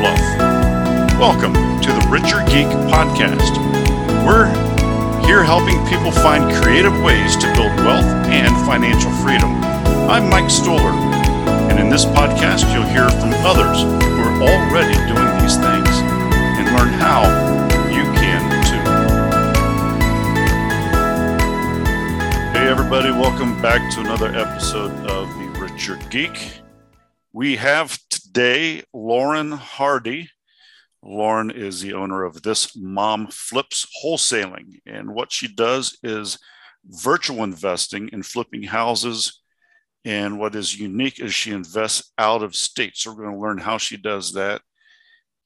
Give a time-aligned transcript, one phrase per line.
[0.00, 0.20] fluff,
[1.20, 3.52] welcome to the Richer Geek Podcast.
[4.24, 4.48] We're
[5.26, 9.50] here helping people find creative ways to build wealth and financial freedom.
[10.08, 10.94] I'm Mike Stoller,
[11.68, 15.92] and in this podcast, you'll hear from others who are already doing these things
[16.56, 17.28] and learn how
[17.92, 18.84] you can too.
[22.58, 26.62] Hey, everybody, welcome back to another episode of The Richer Geek.
[27.34, 27.98] We have
[28.32, 30.30] today Lauren Hardy.
[31.02, 36.38] Lauren is the owner of This Mom Flips Wholesaling, and what she does is
[36.84, 39.40] virtual investing in flipping houses.
[40.04, 42.96] And what is unique is she invests out of state.
[42.96, 44.62] So we're going to learn how she does that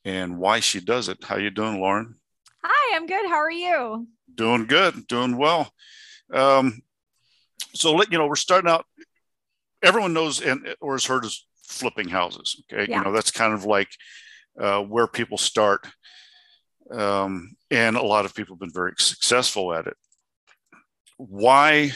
[0.05, 1.24] and why she does it.
[1.24, 2.14] How you doing, Lauren?
[2.62, 3.27] Hi, I'm good.
[3.27, 4.08] How are you?
[4.34, 5.72] Doing good, doing well.
[6.32, 6.82] Um,
[7.74, 8.84] so let you know we're starting out.
[9.82, 11.34] Everyone knows and or has heard of
[11.66, 12.62] flipping houses.
[12.72, 12.98] Okay, Yeah.
[12.98, 13.88] you know that's kind of like
[14.60, 15.86] uh, where people start,
[16.90, 19.96] um, and a lot of people have been very successful at it.
[21.16, 21.92] Why?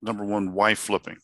[0.00, 1.18] Number one, why flipping?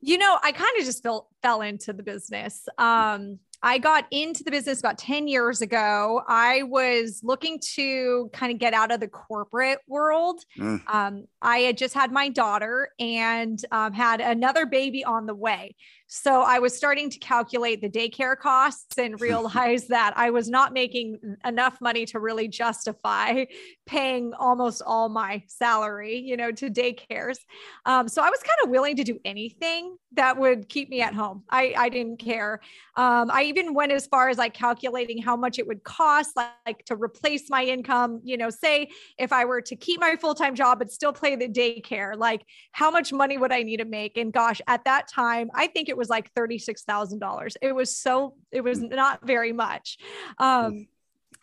[0.00, 2.66] You know, I kind of just fell fell into the business.
[2.78, 6.22] Um, I got into the business about 10 years ago.
[6.26, 10.40] I was looking to kind of get out of the corporate world.
[10.58, 10.80] Mm.
[10.92, 15.76] Um, I had just had my daughter and um, had another baby on the way.
[16.12, 20.72] So I was starting to calculate the daycare costs and realize that I was not
[20.72, 23.44] making enough money to really justify
[23.86, 27.38] paying almost all my salary, you know, to daycares.
[27.86, 31.14] Um, so I was kind of willing to do anything that would keep me at
[31.14, 31.44] home.
[31.48, 32.60] I, I didn't care.
[32.96, 36.48] Um, I even went as far as like calculating how much it would cost, like,
[36.66, 38.20] like to replace my income.
[38.24, 41.36] You know, say if I were to keep my full time job but still play
[41.36, 44.16] the daycare, like how much money would I need to make?
[44.16, 47.56] And gosh, at that time, I think it was like thirty six thousand dollars.
[47.62, 49.98] It was so it was not very much.
[50.38, 50.88] Um,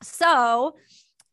[0.04, 0.76] so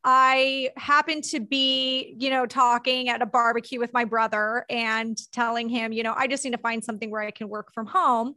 [0.04, 5.68] I happened to be, you know, talking at a barbecue with my brother and telling
[5.68, 8.34] him, you know, I just need to find something where I can work from home.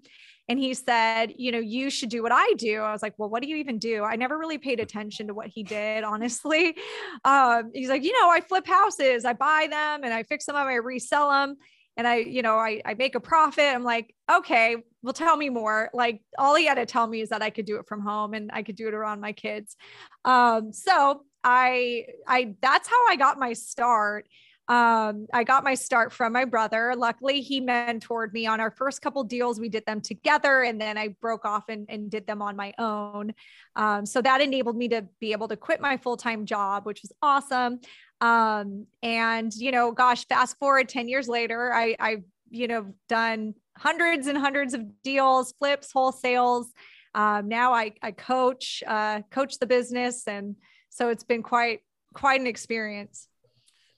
[0.50, 2.80] And he said, you know, you should do what I do.
[2.80, 4.06] I was like, well, what do you even do?
[4.06, 6.78] I never really paid attention to what he did, honestly.
[7.26, 10.56] Um, he's like, you know, I flip houses, I buy them and I fix them
[10.56, 11.58] up, I resell them.
[11.98, 13.66] And I, you know, I, I make a profit.
[13.66, 15.90] I'm like, okay, well, tell me more.
[15.94, 18.34] Like all he had to tell me is that I could do it from home
[18.34, 19.76] and I could do it around my kids.
[20.24, 24.28] Um, so I, I, that's how I got my start.
[24.70, 26.94] Um, I got my start from my brother.
[26.96, 29.60] Luckily, he mentored me on our first couple deals.
[29.60, 32.74] We did them together, and then I broke off and, and did them on my
[32.78, 33.34] own.
[33.76, 37.02] Um, so that enabled me to be able to quit my full time job, which
[37.02, 37.80] was awesome.
[38.20, 43.54] Um, and you know, gosh, fast forward ten years later, I, I've you know, done
[43.78, 46.66] hundreds and hundreds of deals, flips, wholesales.
[47.14, 50.56] Um, now I, I coach, uh, coach the business, and
[50.90, 51.80] so it's been quite
[52.14, 53.28] quite an experience.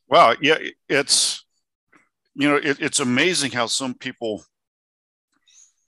[0.10, 1.46] Wow, yeah, it's
[2.36, 4.44] you know it, it's amazing how some people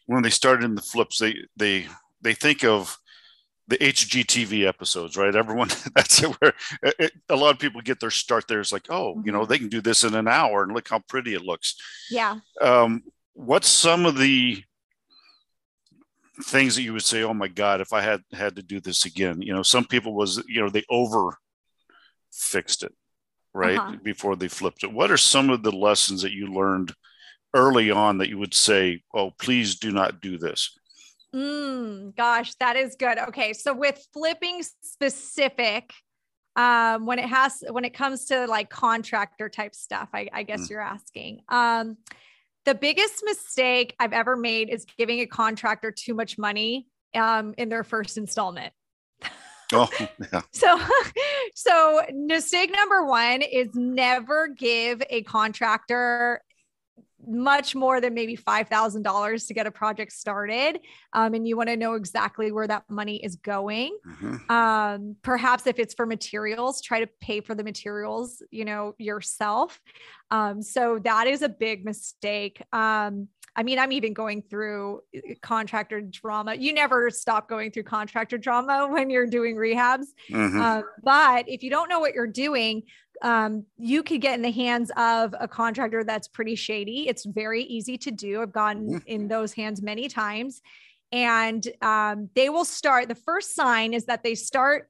[0.06, 1.88] when they started in the flips they they
[2.22, 2.98] they think of
[3.68, 5.36] the HGTV episodes, right?
[5.36, 8.60] Everyone that's where it, a lot of people get their start there.
[8.60, 11.00] It's like, oh, you know, they can do this in an hour, and look how
[11.00, 11.76] pretty it looks.
[12.12, 12.40] Yeah.
[12.60, 13.04] Um,
[13.34, 14.64] what's some of the
[16.44, 19.06] things that you would say, oh my God, if I had had to do this
[19.06, 19.42] again?
[19.42, 21.38] You know, some people was you know they over
[22.32, 22.94] fixed it
[23.54, 23.96] right Uh-huh.
[24.04, 26.94] before they flipped it what are some of the lessons that you learned
[27.54, 30.78] early on that you would say oh please do not do this
[31.34, 33.18] Mm, gosh, that is good.
[33.18, 35.94] Okay, so with flipping specific,
[36.58, 40.68] um, when it has when it comes to like contractor type stuff, I, I guess
[40.68, 40.70] Mm.
[40.72, 41.42] you're asking.
[41.48, 41.96] Um,
[42.66, 47.70] the biggest mistake I've ever made is giving a contractor too much money um, in
[47.70, 48.74] their first installment.
[49.72, 49.88] oh
[50.34, 50.78] yeah So,
[51.62, 56.42] so mistake number one is never give a contractor
[57.32, 60.80] much more than maybe $5,000 to get a project started.
[61.14, 63.98] Um, and you want to know exactly where that money is going.
[64.08, 64.52] Mm-hmm.
[64.52, 69.80] Um, perhaps if it's for materials, try to pay for the materials, you know, yourself.
[70.30, 72.62] Um, so that is a big mistake.
[72.72, 76.56] Um, I mean, I'm even going through uh, contractor drama.
[76.56, 80.06] You never stop going through contractor drama when you're doing rehabs.
[80.30, 80.62] Mm-hmm.
[80.62, 82.84] Um, but if you don't know what you're doing,
[83.22, 87.08] um, you could get in the hands of a contractor that's pretty shady.
[87.08, 88.42] It's very easy to do.
[88.42, 90.62] I've gotten in those hands many times.
[91.12, 94.90] And um, they will start, the first sign is that they start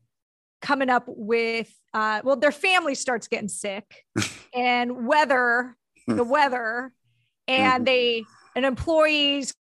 [0.62, 4.06] coming up with, uh, well, their family starts getting sick
[4.54, 5.76] and weather,
[6.08, 6.94] the weather,
[7.48, 7.84] and mm-hmm.
[7.86, 8.24] they,
[8.56, 9.54] an employee's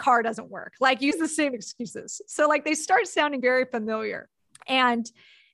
[0.00, 0.74] car doesn't work.
[0.80, 2.20] Like use the same excuses.
[2.26, 4.28] So like they start sounding very familiar
[4.66, 5.08] and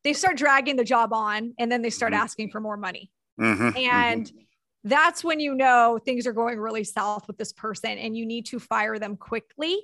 [0.05, 2.23] they start dragging the job on and then they start mm-hmm.
[2.23, 3.11] asking for more money.
[3.41, 4.39] Mm-hmm, and mm-hmm.
[4.85, 8.47] that's when you know things are going really south with this person and you need
[8.47, 9.77] to fire them quickly.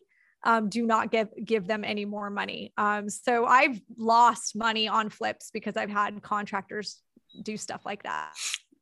[0.45, 2.73] Um, do not give give them any more money.
[2.77, 7.01] Um, so I've lost money on flips because I've had contractors
[7.43, 8.33] do stuff like that.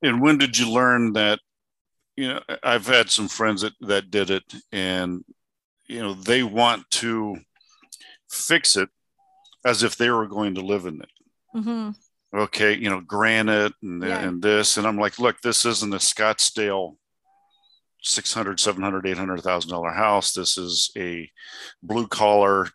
[0.02, 1.40] And when did you learn that?
[2.16, 5.24] You know, I've had some friends that that did it, and
[5.90, 7.36] you know they want to
[8.30, 8.88] fix it
[9.64, 11.10] as if they were going to live in it
[11.54, 11.90] mm-hmm.
[12.38, 14.20] okay you know granite and, yeah.
[14.20, 16.96] and this and i'm like look this isn't a scottsdale
[18.02, 21.28] 600 700 800000 dollar house this is a
[21.82, 22.68] blue collar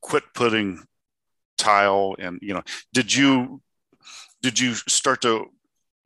[0.00, 0.82] quit putting
[1.56, 2.62] tile and you know
[2.92, 3.62] did you
[4.42, 5.46] did you start to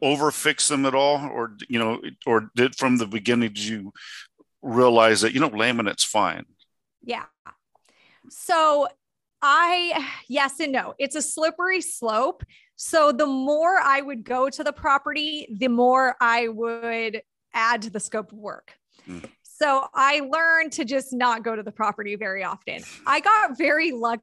[0.02, 3.92] over fix them at all or you know or did from the beginning did you
[4.62, 6.44] realize that you know laminate's fine.
[7.02, 7.24] Yeah.
[8.30, 8.88] So
[9.42, 10.94] i yes and no.
[10.98, 12.42] It's a slippery slope.
[12.76, 17.22] So the more i would go to the property the more i would
[17.54, 18.72] add to the scope of work.
[19.08, 19.24] Mm.
[19.42, 22.82] so i learned to just not go to the property very often.
[23.06, 24.22] I got very lucky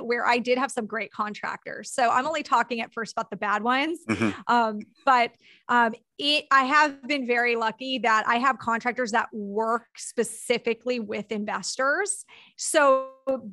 [0.00, 1.92] where I did have some great contractors.
[1.92, 3.98] So I'm only talking at first about the bad ones.
[4.08, 4.40] Mm-hmm.
[4.46, 5.32] Um, but
[5.68, 11.32] um, it, I have been very lucky that I have contractors that work specifically with
[11.32, 12.24] investors.
[12.56, 13.08] So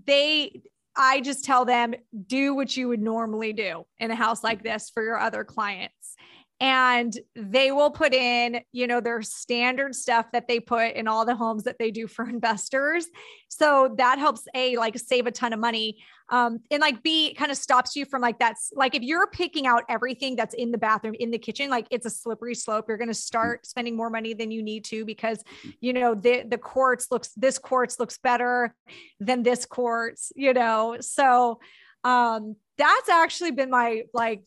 [0.06, 0.62] they,
[0.96, 1.94] I just tell them,
[2.28, 6.16] do what you would normally do in a house like this for your other clients
[6.62, 11.25] and they will put in you know their standard stuff that they put in all
[11.25, 13.08] the homes that they do for investors.
[13.50, 15.98] So that helps a like save a ton of money
[16.30, 19.68] um and like b kind of stops you from like that's like if you're picking
[19.68, 22.86] out everything that's in the bathroom in the kitchen like it's a slippery slope.
[22.88, 25.44] You're going to start spending more money than you need to because
[25.81, 28.74] you know the the quartz looks this quartz looks better
[29.19, 30.98] than this quartz you know?
[31.02, 31.60] So
[32.04, 34.44] um that's actually been my like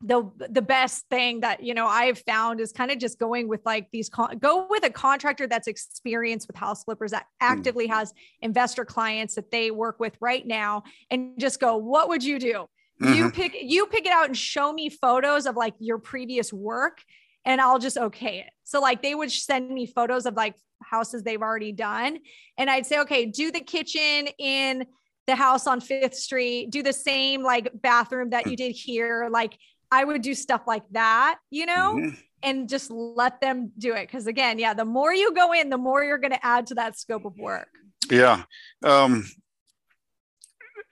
[0.00, 3.60] the the best thing that you know I've found is kind of just going with
[3.64, 7.52] like these con- go with a contractor that's experienced with house flippers that hmm.
[7.52, 7.92] actively mm.
[7.92, 8.12] has
[8.42, 12.66] investor clients that they work with right now and just go what would you do
[13.00, 13.14] mm-hmm.
[13.14, 16.98] you pick you pick it out and show me photos of like your previous work
[17.46, 21.22] and I'll just okay it so like they would send me photos of like houses
[21.22, 22.18] they've already done
[22.58, 24.86] and I'd say okay do the kitchen in
[25.26, 29.28] the house on Fifth Street, do the same like bathroom that you did here.
[29.30, 29.56] Like
[29.94, 32.16] I would do stuff like that, you know, mm-hmm.
[32.42, 34.10] and just let them do it.
[34.10, 36.74] Cause again, yeah, the more you go in, the more you're going to add to
[36.74, 37.68] that scope of work.
[38.10, 38.42] Yeah.
[38.82, 39.24] Um,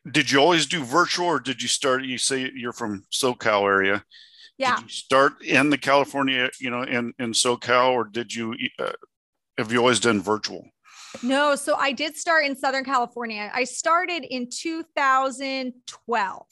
[0.09, 4.05] did you always do virtual or did you start, you say you're from SoCal area.
[4.57, 4.77] Yeah.
[4.77, 8.93] Did you start in the California, you know, in, in SoCal or did you, uh,
[9.59, 10.65] have you always done virtual?
[11.25, 13.51] No, so I did start in Southern California.
[13.53, 16.47] I started in 2012.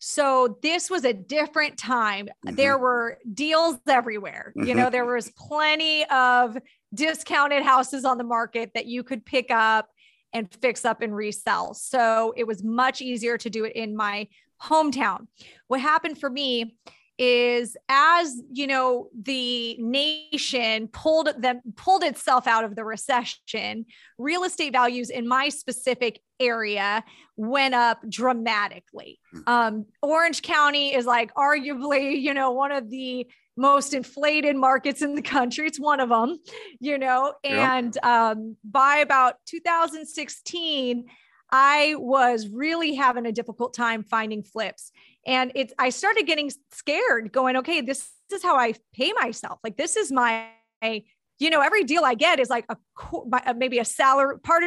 [0.00, 2.26] So this was a different time.
[2.26, 2.56] Mm-hmm.
[2.56, 4.52] There were deals everywhere.
[4.56, 4.66] Mm-hmm.
[4.66, 6.56] You know, there was plenty of
[6.92, 9.88] discounted houses on the market that you could pick up
[10.32, 11.74] and fix up and resell.
[11.74, 14.26] So it was much easier to do it in my
[14.62, 15.26] hometown.
[15.68, 16.76] What happened for me
[17.20, 23.84] is as you know the nation pulled them pulled itself out of the recession
[24.16, 27.04] real estate values in my specific area
[27.36, 29.20] went up dramatically.
[29.32, 29.40] Hmm.
[29.46, 35.14] um, orange county is like arguably you know one of the most inflated markets in
[35.14, 35.66] the country.
[35.66, 36.38] It's one of them
[36.80, 41.04] you know and um, by about 2016
[41.52, 44.92] I was really having a difficult time finding flips.
[45.26, 49.58] And it's, I started getting scared, going, okay, this, is how I pay myself.
[49.64, 50.46] Like, this is my,
[50.82, 52.76] you know, every deal I get is like a
[53.12, 54.62] uh, maybe a salary part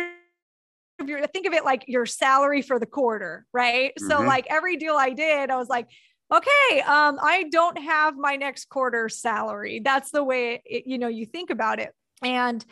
[1.00, 3.94] of your, think of it like your salary for the quarter, right?
[3.98, 4.10] Mm-hmm.
[4.10, 5.88] So, like, every deal I did, I was like,
[6.34, 9.80] okay, um, I don't have my next quarter salary.
[9.84, 11.94] That's the way it, you know you think about it.
[12.22, 12.66] And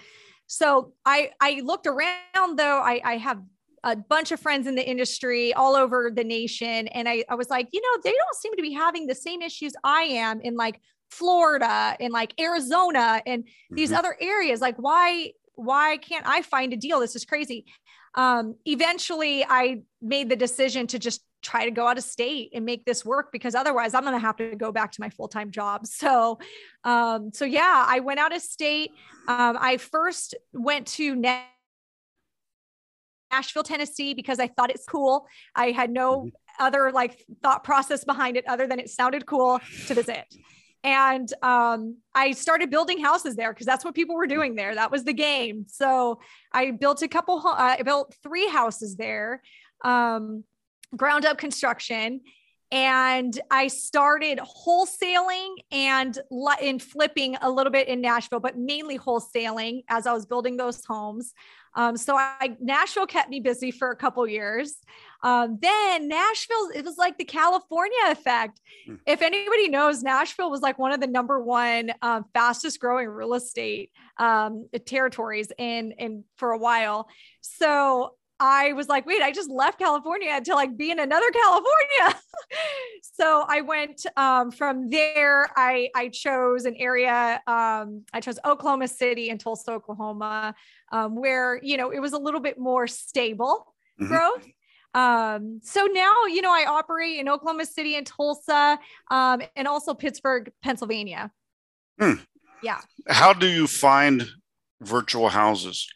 [0.47, 2.79] so I I looked around though.
[2.79, 3.41] I I have
[3.83, 6.87] a bunch of friends in the industry all over the nation.
[6.89, 9.41] And I, I was like, you know, they don't seem to be having the same
[9.41, 13.99] issues I am in like Florida and like Arizona and these mm-hmm.
[13.99, 14.61] other areas.
[14.61, 16.99] Like, why, why can't I find a deal?
[16.99, 17.65] This is crazy.
[18.15, 22.65] Um, eventually I made the decision to just try to go out of state and
[22.65, 25.51] make this work because otherwise I'm going to have to go back to my full-time
[25.51, 25.85] job.
[26.01, 26.39] So,
[26.83, 28.91] um, so yeah, I went out of state.
[29.27, 31.15] Um, I first went to
[33.31, 35.27] Nashville, Tennessee, because I thought it's cool.
[35.55, 36.29] I had no mm-hmm.
[36.59, 40.25] other like thought process behind it other than it sounded cool to visit.
[40.83, 44.73] And um, I started building houses there because that's what people were doing there.
[44.73, 45.65] That was the game.
[45.67, 46.19] So
[46.51, 49.43] I built a couple, uh, I built three houses there,
[49.83, 50.43] um,
[50.95, 52.21] ground up construction.
[52.71, 56.17] And I started wholesaling and
[56.61, 60.83] in flipping a little bit in Nashville, but mainly wholesaling as I was building those
[60.85, 61.33] homes.
[61.73, 64.75] Um, so I Nashville kept me busy for a couple years.
[65.23, 68.59] Um, then Nashville, it was like the California effect.
[68.89, 68.99] Mm.
[69.05, 73.33] If anybody knows, Nashville was like one of the number one um, fastest growing real
[73.35, 77.07] estate um, territories in in for a while.
[77.41, 82.19] So I was like, wait, I just left California to like be in another California.
[83.03, 85.47] so I went um, from there.
[85.55, 87.39] I I chose an area.
[87.45, 90.55] Um, I chose Oklahoma City and Tulsa, Oklahoma,
[90.91, 94.07] um, where you know it was a little bit more stable mm-hmm.
[94.07, 94.47] growth.
[94.95, 98.79] Um, so now you know I operate in Oklahoma City and Tulsa,
[99.11, 101.31] um, and also Pittsburgh, Pennsylvania.
[101.99, 102.13] Hmm.
[102.63, 102.79] Yeah.
[103.07, 104.27] How do you find
[104.81, 105.87] virtual houses?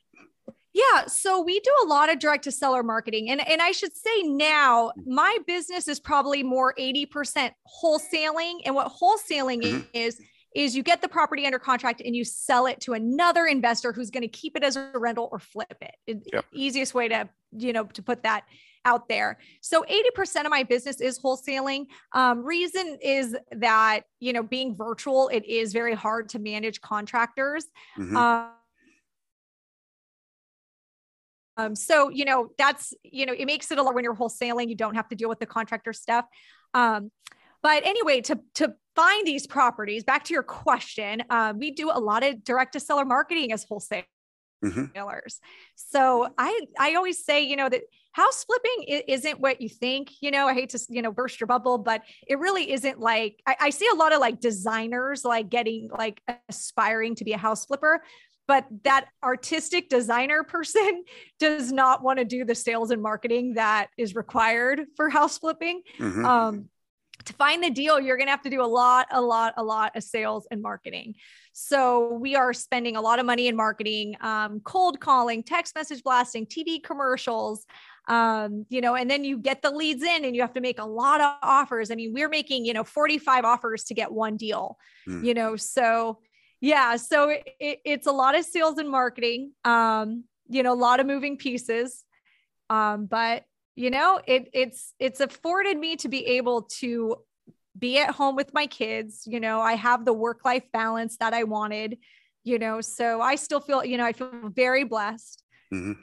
[0.76, 3.30] Yeah, so we do a lot of direct to seller marketing.
[3.30, 7.52] And, and I should say now, my business is probably more 80%
[7.82, 8.60] wholesaling.
[8.66, 9.82] And what wholesaling mm-hmm.
[9.94, 10.20] is,
[10.54, 14.12] is you get the property under contract and you sell it to another investor who's
[14.12, 16.28] going to keep it as a rental or flip it.
[16.34, 16.46] Yep.
[16.52, 18.44] Easiest way to, you know, to put that
[18.84, 19.40] out there.
[19.62, 19.86] So
[20.18, 21.86] 80% of my business is wholesaling.
[22.12, 27.66] Um, reason is that, you know, being virtual, it is very hard to manage contractors.
[27.98, 28.18] Mm-hmm.
[28.18, 28.50] Um,
[31.58, 34.70] um, so, you know, that's, you know, it makes it a lot when you're wholesaling,
[34.70, 36.26] you don't have to deal with the contractor stuff.
[36.74, 37.12] Um,
[37.64, 42.00] but anyway, to, to find these properties, back to your question, uh, we do a
[42.00, 44.06] lot of direct to seller marketing as wholesalers.
[44.64, 45.28] Mm-hmm.
[45.76, 47.82] So I, I always say, you know, that
[48.14, 51.48] house flipping isn't what you think, you know, I hate to, you know, burst your
[51.48, 55.50] bubble, but it really isn't like, I, I see a lot of like designers, like
[55.50, 58.04] getting like aspiring to be a house flipper,
[58.48, 61.04] but that artistic designer person
[61.40, 65.82] does not want to do the sales and marketing that is required for house flipping.
[66.00, 66.26] Mm-hmm.
[66.26, 66.70] Um,
[67.24, 69.64] to find the deal, you're going to have to do a lot, a lot, a
[69.64, 71.16] lot of sales and marketing.
[71.54, 76.04] So we are spending a lot of money in marketing, um, cold calling, text message
[76.04, 77.66] blasting, TV commercials,
[78.08, 80.80] um, you know, and then you get the leads in and you have to make
[80.80, 81.90] a lot of offers.
[81.90, 85.24] I mean, we're making, you know, 45 offers to get one deal, mm.
[85.24, 86.20] you know, so
[86.66, 91.00] yeah so it, it's a lot of sales and marketing um you know a lot
[91.00, 92.04] of moving pieces.
[92.70, 93.44] Um but
[93.76, 97.18] you know it it's it's afforded me to be able to
[97.78, 99.24] be at home with my kids.
[99.28, 101.98] You know i have the work life balance that i wanted
[102.44, 105.44] you know so i still feel you know i feel very blessed.
[105.74, 106.00] Mm-hmm.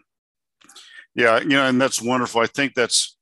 [1.14, 2.40] yeah you know and that's wonderful.
[2.40, 3.16] I think that's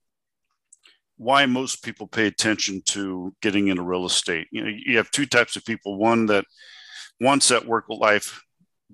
[1.17, 4.49] why most people pay attention to getting into real estate.
[4.53, 5.97] You know you have two types of people.
[5.97, 6.45] One that
[7.21, 8.43] wants that work life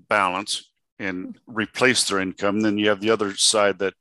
[0.08, 2.60] balance and replace their income.
[2.60, 3.94] Then you have the other side that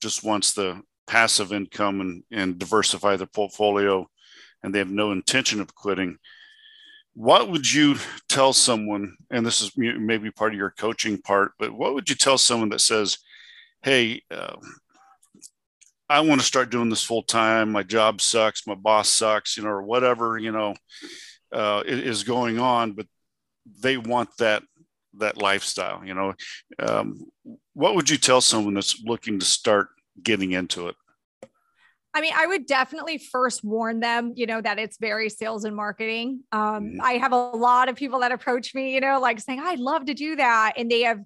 [0.00, 4.08] just wants the passive income and, and diversify their portfolio
[4.62, 6.18] and they have no intention of quitting.
[7.14, 7.96] What would you
[8.28, 12.16] tell someone, and this is maybe part of your coaching part, but what would you
[12.16, 13.18] tell someone that says,
[13.82, 14.56] Hey, uh,
[16.08, 17.72] I want to start doing this full time.
[17.72, 18.66] My job sucks.
[18.66, 20.74] My boss sucks, you know, or whatever, you know,
[21.52, 23.06] uh, is going on, but
[23.80, 24.62] they want that
[25.14, 26.34] that lifestyle you know
[26.78, 27.18] um,
[27.74, 29.88] what would you tell someone that's looking to start
[30.22, 30.96] getting into it
[32.16, 35.76] I mean, I would definitely first warn them, you know, that it's very sales and
[35.76, 36.40] marketing.
[36.50, 37.02] Um, mm-hmm.
[37.02, 40.06] I have a lot of people that approach me, you know, like saying, I'd love
[40.06, 40.72] to do that.
[40.78, 41.20] And they have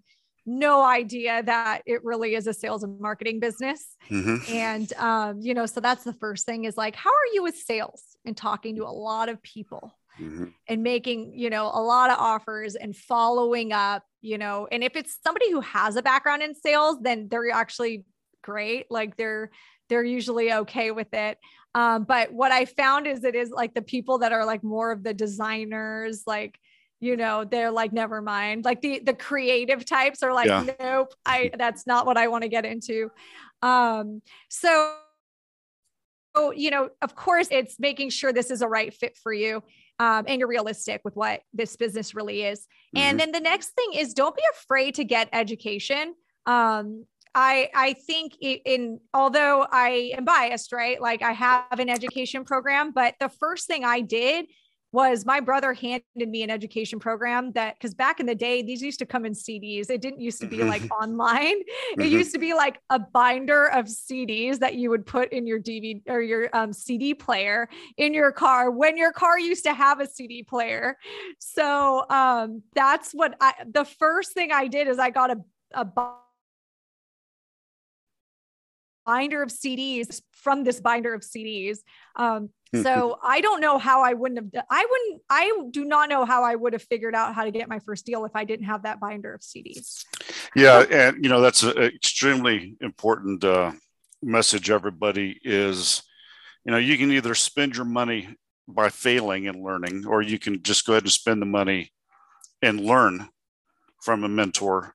[0.59, 3.97] no idea that it really is a sales and marketing business.
[4.11, 4.53] Mm-hmm.
[4.53, 7.57] And, um, you know, so that's the first thing is like, how are you with
[7.57, 9.95] sales and talking to a lot of people?
[10.21, 10.47] mm-hmm.
[10.69, 14.97] and making, you know, a lot of offers and following up, you know, and if
[14.97, 18.05] it's somebody who has a background in sales, then they're actually
[18.43, 18.87] great.
[18.91, 19.51] Like they're,
[19.89, 21.39] they're usually okay with it.
[21.75, 24.91] Um, but what I found is it is like the people that are like more
[24.91, 26.59] of the designers, like
[27.01, 30.67] you know they're like never mind like the the creative types are like yeah.
[30.79, 33.11] nope i that's not what i want to get into
[33.63, 34.95] um so
[36.37, 39.63] so you know of course it's making sure this is a right fit for you
[39.99, 42.99] um, and you're realistic with what this business really is mm-hmm.
[42.99, 46.15] and then the next thing is don't be afraid to get education
[46.47, 51.01] um I I think in although I am biased, right?
[51.01, 54.47] Like I have an education program, but the first thing I did
[54.93, 58.83] was my brother handed me an education program that because back in the day these
[58.83, 61.03] used to come in cds it didn't used to be like mm-hmm.
[61.03, 62.01] online mm-hmm.
[62.01, 65.61] it used to be like a binder of cds that you would put in your
[65.61, 70.01] dvd or your um, cd player in your car when your car used to have
[70.01, 70.97] a cd player
[71.39, 75.37] so um, that's what i the first thing i did is i got a,
[75.75, 75.87] a
[79.07, 81.79] binder of CDs from this binder of CDs.
[82.15, 84.53] Um, so I don't know how I wouldn't have.
[84.53, 85.23] done, I wouldn't.
[85.29, 88.07] I do not know how I would have figured out how to get my first
[88.07, 90.05] deal if I didn't have that binder of CDs.
[90.55, 93.73] Yeah, and you know that's an extremely important uh,
[94.23, 94.71] message.
[94.71, 96.03] Everybody is,
[96.65, 98.37] you know, you can either spend your money
[98.69, 101.93] by failing and learning, or you can just go ahead and spend the money
[102.63, 103.29] and learn
[104.03, 104.95] from a mentor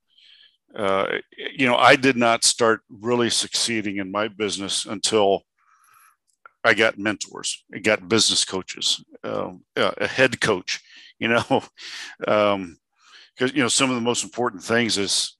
[0.76, 1.20] uh,
[1.56, 5.44] you know, I did not start really succeeding in my business until
[6.66, 10.82] I got mentors, I got business coaches, um, a head coach,
[11.20, 11.64] you know,
[12.20, 12.78] because, um,
[13.40, 15.38] you know, some of the most important things is,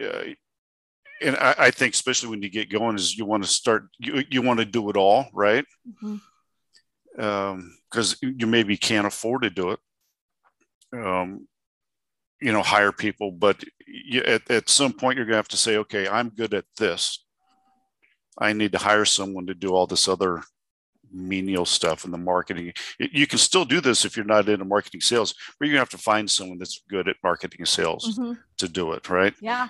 [0.00, 0.24] uh,
[1.22, 4.24] and I, I, think especially when you get going is you want to start, you,
[4.30, 5.64] you want to do it all, right?
[6.00, 6.20] Because
[7.18, 7.24] mm-hmm.
[7.24, 7.76] um,
[8.22, 9.80] you maybe can't afford to do it.
[10.92, 11.46] Um,
[12.44, 15.56] you know hire people but you, at, at some point you're going to have to
[15.56, 17.23] say okay i'm good at this
[18.38, 20.42] i need to hire someone to do all this other
[21.12, 25.00] menial stuff in the marketing you can still do this if you're not into marketing
[25.00, 28.32] sales but you're to have to find someone that's good at marketing and sales mm-hmm.
[28.58, 29.68] to do it right yeah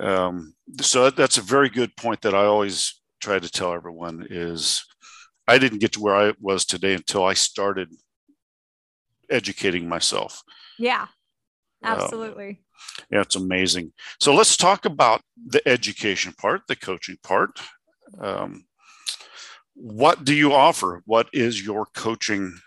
[0.00, 4.84] um, so that's a very good point that i always try to tell everyone is
[5.46, 7.88] i didn't get to where i was today until i started
[9.30, 10.42] educating myself
[10.78, 11.06] yeah
[11.82, 12.48] Absolutely.
[12.48, 12.56] Um,
[13.10, 13.92] yeah, it's amazing.
[14.20, 17.60] So let's talk about the education part, the coaching part.
[18.20, 18.64] Um,
[19.74, 21.02] what do you offer?
[21.06, 22.58] What is your coaching?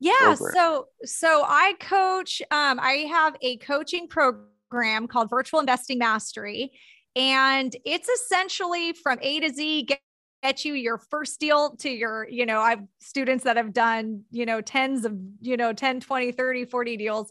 [0.00, 0.52] Yeah, program?
[0.54, 2.42] so so I coach.
[2.50, 6.72] Um, I have a coaching program called Virtual Investing Mastery,
[7.14, 9.84] and it's essentially from A to Z.
[9.84, 10.00] Get
[10.42, 14.44] get you your first deal to your, you know, I've students that have done, you
[14.44, 17.30] know, tens of, you know, 10, 20, 30, 40 deals.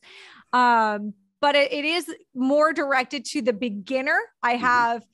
[0.54, 4.18] Um, but it, it is more directed to the beginner.
[4.42, 4.64] I mm-hmm.
[4.64, 5.06] have.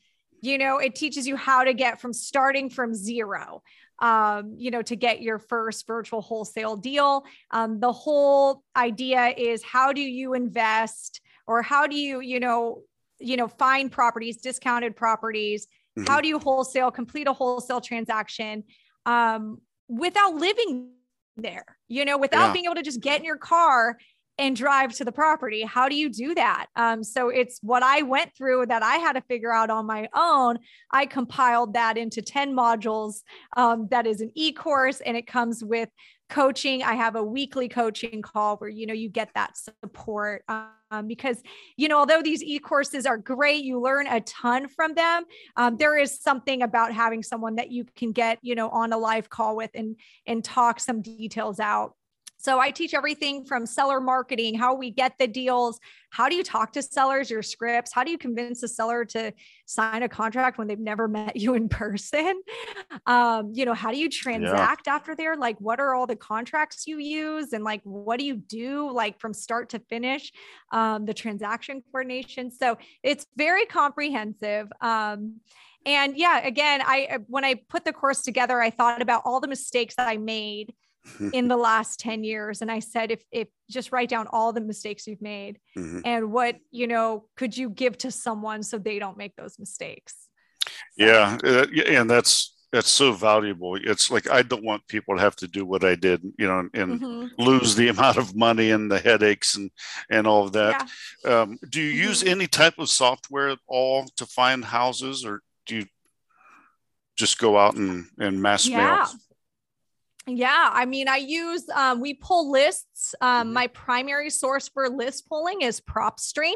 [0.42, 3.62] You know, it teaches you how to get from starting from zero
[4.00, 7.26] um, you know, to get your first virtual wholesale deal.
[7.50, 12.84] Um, the whole idea is how do you invest or how do you, you know,
[13.18, 16.12] you know, find properties, discounted properties, Mm-hmm.
[16.12, 18.64] How do you wholesale, complete a wholesale transaction
[19.06, 20.92] um, without living
[21.38, 21.66] there?
[21.88, 22.54] You know, without yeah.
[22.54, 23.98] being able to just get in your car
[24.38, 25.64] and drive to the property.
[25.64, 26.68] How do you do that?
[26.76, 30.08] Um, so it's what I went through that I had to figure out on my
[30.16, 30.60] own.
[30.92, 33.22] I compiled that into 10 modules.
[33.56, 35.90] Um, that is an e course, and it comes with
[36.30, 41.08] coaching i have a weekly coaching call where you know you get that support um,
[41.08, 41.42] because
[41.78, 45.24] you know although these e-courses are great you learn a ton from them
[45.56, 48.98] um, there is something about having someone that you can get you know on a
[48.98, 49.96] live call with and
[50.26, 51.94] and talk some details out
[52.38, 55.80] so I teach everything from seller marketing, how we get the deals,
[56.12, 59.34] how do you talk to sellers, your scripts, how do you convince a seller to
[59.66, 62.42] sign a contract when they've never met you in person?
[63.08, 64.96] Um, you know, how do you transact yeah.
[64.96, 65.36] after there?
[65.36, 69.20] Like, what are all the contracts you use, and like, what do you do, like
[69.20, 70.32] from start to finish,
[70.72, 72.52] um, the transaction coordination.
[72.52, 74.68] So it's very comprehensive.
[74.80, 75.42] Um,
[75.86, 79.48] and yeah, again, I when I put the course together, I thought about all the
[79.48, 80.74] mistakes that I made
[81.34, 84.62] in the last 10 years and i said if if just write down all the
[84.62, 86.00] mistakes you've made mm-hmm.
[86.06, 90.16] and what you know could you give to someone so they don't make those mistakes
[90.66, 91.06] so.
[91.06, 91.38] yeah
[91.88, 95.66] and that's that's so valuable it's like i don't want people to have to do
[95.66, 97.42] what i did you know and mm-hmm.
[97.42, 99.72] lose the amount of money and the headaches and
[100.10, 100.90] and all of that
[101.24, 101.42] yeah.
[101.42, 102.10] um, do you mm-hmm.
[102.10, 105.86] use any type of software at all to find houses or do you
[107.16, 108.78] just go out and and mass yeah.
[108.78, 109.08] mail
[110.28, 113.16] yeah, I mean, I use um, we pull lists.
[113.22, 113.54] Um, mm-hmm.
[113.54, 116.54] My primary source for list pulling is PropStream.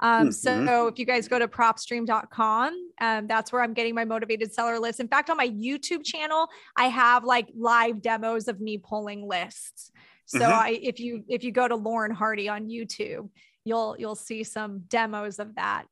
[0.00, 0.66] Um, mm-hmm.
[0.66, 4.78] So if you guys go to propstream.com, um, that's where I'm getting my motivated seller
[4.78, 5.00] list.
[5.00, 9.90] In fact, on my YouTube channel, I have like live demos of me pulling lists.
[10.26, 10.52] So mm-hmm.
[10.52, 13.28] I, if you if you go to Lauren Hardy on YouTube,
[13.64, 15.84] you'll you'll see some demos of that.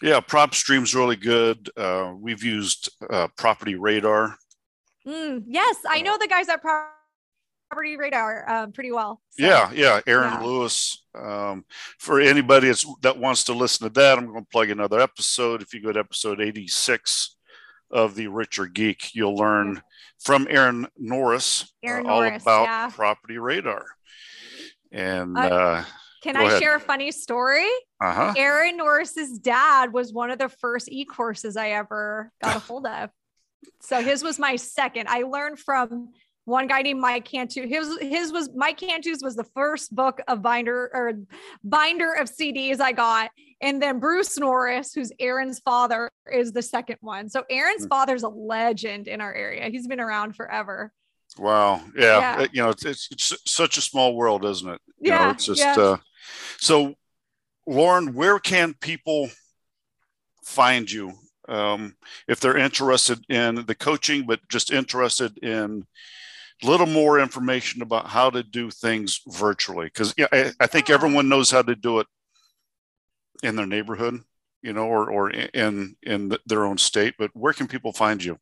[0.00, 1.70] Yeah, PropStream's really good.
[1.76, 4.36] Uh, we've used uh, Property Radar.
[5.06, 9.20] Mm, yes, I know the guys at Property Radar um, pretty well.
[9.30, 10.42] So, yeah, yeah, Aaron yeah.
[10.42, 11.04] Lewis.
[11.14, 11.64] Um,
[11.98, 15.62] for anybody that wants to listen to that, I'm going to plug another episode.
[15.62, 17.36] If you go to episode 86
[17.90, 19.82] of the Richer Geek, you'll learn
[20.20, 22.90] from Aaron Norris, Aaron uh, all Norris, about yeah.
[22.90, 23.84] Property Radar.
[24.92, 25.82] And uh,
[26.22, 26.62] can I ahead.
[26.62, 27.68] share a funny story?
[28.00, 28.34] Uh-huh.
[28.36, 33.10] Aaron Norris's dad was one of the first e-courses I ever got a hold of.
[33.80, 35.08] So his was my second.
[35.08, 36.10] I learned from
[36.44, 37.66] one guy named Mike Cantu.
[37.66, 41.12] His his was Mike Cantu's was the first book of binder or
[41.62, 46.96] binder of CDs I got, and then Bruce Norris, who's Aaron's father, is the second
[47.00, 47.28] one.
[47.28, 47.90] So Aaron's mm.
[47.90, 49.68] father's a legend in our area.
[49.68, 50.92] He's been around forever.
[51.38, 51.80] Wow.
[51.96, 52.40] Yeah.
[52.40, 52.46] yeah.
[52.52, 54.80] You know, it's, it's, it's, such a small world, isn't it?
[54.98, 55.24] You yeah.
[55.24, 55.74] Know, it's just, yeah.
[55.78, 55.96] uh,
[56.58, 56.94] so
[57.66, 59.30] Lauren, where can people
[60.44, 61.12] find you
[61.52, 61.94] um,
[62.26, 65.84] if they're interested in the coaching, but just interested in
[66.62, 69.86] a little more information about how to do things virtually?
[69.86, 72.06] Because yeah, I, I, think everyone knows how to do it
[73.42, 74.20] in their neighborhood,
[74.62, 77.14] you know, or or in in their own state.
[77.18, 78.38] But where can people find you?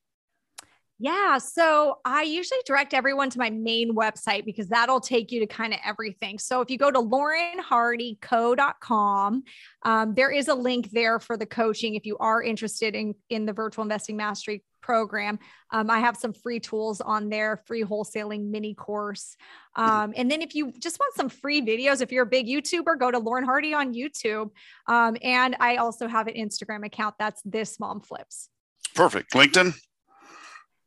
[1.03, 1.39] Yeah.
[1.39, 5.73] So I usually direct everyone to my main website because that'll take you to kind
[5.73, 6.39] of everything.
[6.39, 9.43] So if you go to laurenhardyco.com,
[9.83, 13.47] um, there is a link there for the coaching if you are interested in, in
[13.47, 15.39] the virtual investing mastery program.
[15.71, 19.39] Um, I have some free tools on there, free wholesaling mini course.
[19.77, 22.99] Um, and then if you just want some free videos, if you're a big YouTuber,
[22.99, 24.51] go to Lauren Hardy on YouTube.
[24.87, 28.51] Um, and I also have an Instagram account that's this mom flips.
[28.95, 29.33] Perfect.
[29.33, 29.73] LinkedIn?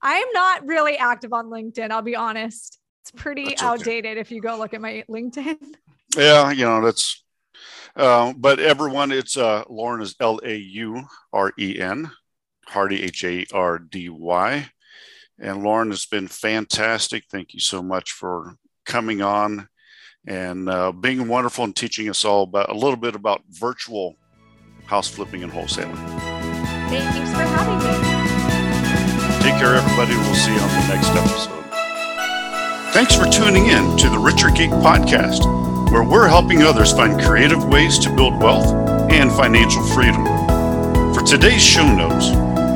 [0.04, 1.89] I am not really active on LinkedIn.
[1.89, 2.78] I'll be honest.
[3.02, 4.20] It's pretty that's outdated okay.
[4.20, 5.58] if you go look at my LinkedIn.
[6.16, 7.24] Yeah, you know, that's,
[7.96, 12.12] uh, but everyone, it's uh, Lauren is L A U R E N,
[12.68, 14.70] Hardy H A R D Y.
[15.39, 17.24] And Lauren has been fantastic.
[17.32, 19.68] Thank you so much for coming on
[20.28, 24.16] and uh, being wonderful and teaching us all about a little bit about virtual
[24.86, 25.98] house flipping and wholesaling.
[26.89, 28.12] Thanks for having me.
[29.43, 30.15] Take care, everybody.
[30.15, 31.65] We'll see you on the next episode.
[32.93, 35.43] Thanks for tuning in to the Richer Geek Podcast,
[35.91, 38.71] where we're helping others find creative ways to build wealth
[39.12, 40.23] and financial freedom.
[41.13, 42.27] For today's show notes,